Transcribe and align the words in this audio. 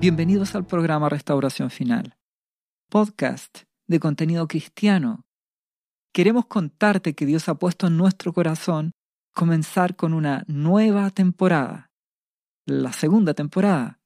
Bienvenidos 0.00 0.54
al 0.54 0.64
programa 0.64 1.08
Restauración 1.08 1.70
Final, 1.70 2.16
podcast 2.88 3.64
de 3.88 3.98
contenido 3.98 4.46
cristiano. 4.46 5.26
Queremos 6.14 6.46
contarte 6.46 7.14
que 7.14 7.26
Dios 7.26 7.48
ha 7.48 7.56
puesto 7.56 7.88
en 7.88 7.96
nuestro 7.96 8.32
corazón 8.32 8.92
comenzar 9.34 9.96
con 9.96 10.14
una 10.14 10.44
nueva 10.46 11.10
temporada, 11.10 11.90
la 12.64 12.92
segunda 12.92 13.34
temporada, 13.34 13.98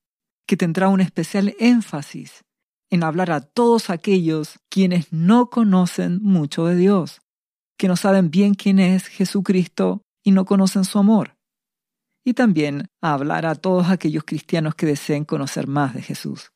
que 0.46 0.56
tendrá 0.56 0.88
un 0.88 1.02
especial 1.02 1.54
énfasis 1.58 2.42
en 2.88 3.04
hablar 3.04 3.30
a 3.30 3.42
todos 3.42 3.90
aquellos 3.90 4.60
quienes 4.70 5.12
no 5.12 5.50
conocen 5.50 6.22
mucho 6.22 6.64
de 6.64 6.76
Dios, 6.76 7.20
que 7.76 7.88
no 7.88 7.96
saben 7.96 8.30
bien 8.30 8.54
quién 8.54 8.78
es 8.78 9.08
Jesucristo 9.08 10.00
y 10.24 10.30
no 10.30 10.46
conocen 10.46 10.84
su 10.84 10.98
amor 10.98 11.36
y 12.24 12.34
también 12.34 12.90
a 13.00 13.14
hablar 13.14 13.46
a 13.46 13.54
todos 13.54 13.88
aquellos 13.88 14.24
cristianos 14.24 14.74
que 14.74 14.86
deseen 14.86 15.24
conocer 15.24 15.66
más 15.66 15.94
de 15.94 16.02
Jesús. 16.02 16.52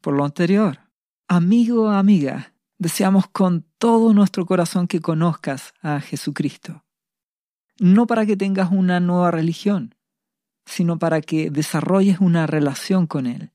Por 0.00 0.14
lo 0.14 0.24
anterior, 0.24 0.80
amigo 1.28 1.84
o 1.84 1.90
amiga, 1.90 2.54
deseamos 2.78 3.28
con 3.28 3.66
todo 3.78 4.14
nuestro 4.14 4.46
corazón 4.46 4.86
que 4.86 5.00
conozcas 5.00 5.74
a 5.82 6.00
Jesucristo. 6.00 6.84
No 7.78 8.06
para 8.06 8.26
que 8.26 8.36
tengas 8.36 8.72
una 8.72 9.00
nueva 9.00 9.30
religión, 9.30 9.94
sino 10.64 10.98
para 10.98 11.20
que 11.20 11.50
desarrolles 11.50 12.20
una 12.20 12.46
relación 12.46 13.06
con 13.06 13.26
Él 13.26 13.52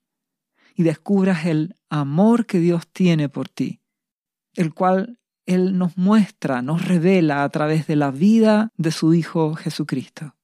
y 0.75 0.83
descubras 0.83 1.45
el 1.45 1.75
amor 1.89 2.45
que 2.45 2.59
Dios 2.59 2.87
tiene 2.87 3.29
por 3.29 3.49
ti, 3.49 3.81
el 4.55 4.73
cual 4.73 5.19
Él 5.45 5.77
nos 5.77 5.97
muestra, 5.97 6.61
nos 6.61 6.87
revela 6.87 7.43
a 7.43 7.49
través 7.49 7.85
de 7.87 7.95
la 7.95 8.11
vida 8.11 8.71
de 8.77 8.91
su 8.91 9.13
Hijo 9.13 9.53
Jesucristo. 9.55 10.35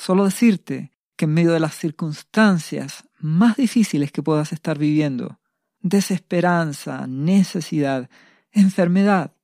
Solo 0.00 0.24
decirte 0.24 0.92
que 1.14 1.26
en 1.26 1.34
medio 1.34 1.52
de 1.52 1.60
las 1.60 1.74
circunstancias 1.74 3.04
más 3.18 3.58
difíciles 3.58 4.10
que 4.10 4.22
puedas 4.22 4.50
estar 4.50 4.78
viviendo, 4.78 5.40
desesperanza, 5.80 7.06
necesidad, 7.06 8.08
enfermedad, 8.50 9.36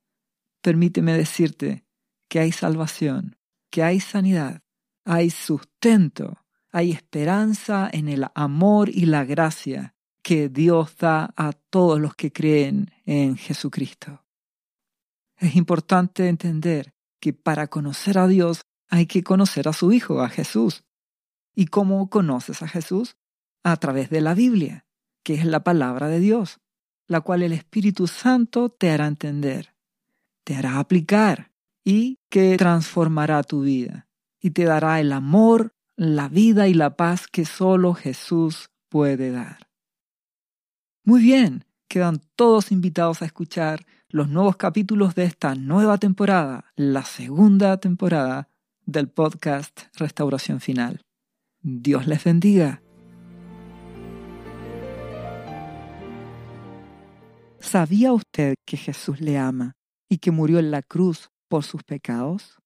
permíteme 0.63 1.13
decirte 1.13 1.85
que 2.27 2.41
hay 2.41 2.53
salvación, 2.53 3.37
que 3.69 3.83
hay 3.83 4.01
sanidad, 4.01 4.63
hay 5.05 5.29
sustento, 5.29 6.39
hay 6.71 6.91
esperanza 6.91 7.91
en 7.93 8.09
el 8.09 8.25
amor 8.35 8.89
y 8.89 9.05
la 9.05 9.27
gracia 9.27 9.95
que 10.23 10.49
Dios 10.49 10.97
da 10.97 11.35
a 11.37 11.53
todos 11.53 12.01
los 12.01 12.15
que 12.15 12.33
creen 12.33 12.91
en 13.05 13.37
Jesucristo. 13.37 14.25
Es 15.37 15.55
importante 15.55 16.27
entender 16.29 16.95
que 17.21 17.35
para 17.35 17.67
conocer 17.67 18.17
a 18.17 18.27
Dios 18.27 18.63
hay 18.89 19.07
que 19.07 19.23
conocer 19.23 19.69
a 19.69 19.73
su 19.73 19.93
Hijo, 19.93 20.21
a 20.23 20.29
Jesús. 20.29 20.85
¿Y 21.55 21.67
cómo 21.67 22.09
conoces 22.11 22.63
a 22.63 22.69
Jesús? 22.69 23.17
A 23.65 23.77
través 23.77 24.11
de 24.11 24.21
la 24.21 24.35
Biblia, 24.35 24.87
que 25.23 25.35
es 25.35 25.45
la 25.45 25.65
palabra 25.65 26.09
de 26.09 26.21
Dios, 26.21 26.61
la 27.07 27.21
cual 27.21 27.43
el 27.43 27.53
Espíritu 27.53 28.07
Santo 28.07 28.69
te 28.69 28.91
hará 28.91 29.07
entender, 29.07 29.75
te 30.45 30.55
hará 30.55 30.79
aplicar 30.79 31.53
y 31.85 32.19
que 32.29 32.57
transformará 32.57 33.43
tu 33.43 33.63
vida 33.63 34.09
y 34.41 34.51
te 34.51 34.65
dará 34.65 35.01
el 35.01 35.13
amor, 35.13 35.75
la 35.97 36.29
vida 36.29 36.69
y 36.69 36.75
la 36.75 36.97
paz 36.97 37.27
que 37.27 37.45
solo 37.45 37.95
Jesús 37.95 38.71
puede 38.89 39.31
dar. 39.31 39.69
Muy 41.05 41.23
bien, 41.23 41.65
quedan 41.89 42.21
todos 42.35 42.73
invitados 42.73 43.23
a 43.23 43.27
escuchar 43.27 43.87
los 44.09 44.29
nuevos 44.29 44.57
capítulos 44.57 45.15
de 45.15 45.25
esta 45.25 45.55
nueva 45.55 45.99
temporada, 45.99 46.73
la 46.77 47.05
segunda 47.05 47.79
temporada 47.79 48.49
del 48.87 49.09
podcast 49.09 49.81
Restauración 49.95 50.61
Final. 50.61 51.03
Dios 51.61 52.07
les 52.07 52.23
bendiga. 52.23 52.83
¿Sabía 57.59 58.13
usted 58.13 58.55
que 58.65 58.77
Jesús 58.77 59.21
le 59.21 59.39
ama 59.39 59.73
y 60.09 60.19
que 60.19 60.31
murió 60.31 60.61
en 60.61 60.71
la 60.71 60.83
cruz 60.83 61.31
por 61.49 61.65
sus 61.65 61.83
pecados? 61.83 62.59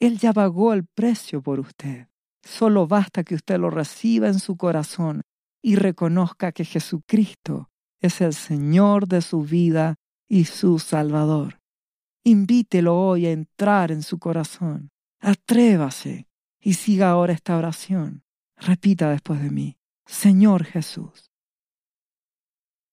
Él 0.00 0.18
ya 0.18 0.32
pagó 0.32 0.72
el 0.72 0.86
precio 0.86 1.42
por 1.42 1.60
usted. 1.60 2.08
Solo 2.42 2.86
basta 2.86 3.22
que 3.22 3.34
usted 3.34 3.58
lo 3.58 3.68
reciba 3.68 4.28
en 4.28 4.38
su 4.38 4.56
corazón 4.56 5.20
y 5.62 5.76
reconozca 5.76 6.52
que 6.52 6.64
Jesucristo 6.64 7.68
es 8.00 8.22
el 8.22 8.32
Señor 8.32 9.08
de 9.08 9.20
su 9.20 9.42
vida 9.42 9.96
y 10.26 10.46
su 10.46 10.78
Salvador. 10.78 11.58
Invítelo 12.24 12.98
hoy 12.98 13.26
a 13.26 13.32
entrar 13.32 13.92
en 13.92 14.02
su 14.02 14.18
corazón 14.18 14.90
Atrévase 15.20 16.26
y 16.58 16.74
siga 16.74 17.10
ahora 17.10 17.32
esta 17.32 17.56
oración. 17.56 18.24
Repita 18.56 19.10
después 19.10 19.40
de 19.42 19.50
mí, 19.50 19.78
Señor 20.06 20.64
Jesús, 20.64 21.30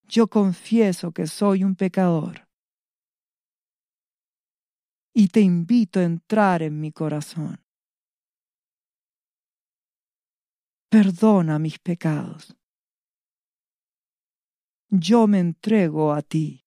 yo 0.04 0.28
confieso 0.28 1.12
que 1.12 1.28
soy 1.28 1.64
un 1.64 1.76
pecador 1.76 2.48
y 5.14 5.30
te 5.30 5.42
invito 5.42 6.00
a 6.00 6.04
entrar 6.04 6.62
en 6.62 6.80
mi 6.80 6.92
corazón. 6.92 7.60
Perdona 10.90 11.60
mis 11.60 11.80
pecados. 11.80 12.56
Yo 14.90 15.28
me 15.28 15.40
entrego 15.40 16.14
a 16.14 16.22
ti. 16.22 16.67